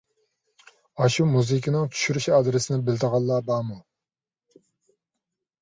[1.01, 3.79] ئاشۇ مۇزىكىنىڭ چۈشۈرۈش ئادرېسىنى بىلىدىغانلار بارمۇ؟